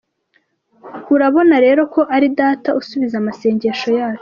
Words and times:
Urabona 1.15 1.55
rero 1.65 1.81
ko 1.93 2.01
ari 2.15 2.27
Data 2.39 2.69
usubiza 2.79 3.15
amasengesho 3.19 3.89
yacu. 3.99 4.19